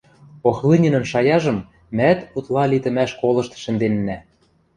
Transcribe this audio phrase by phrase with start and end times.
[0.49, 1.57] Охлынинӹн шаяжым
[1.97, 4.17] мӓӓт утла литӹмӓш колышт шӹнденнӓ.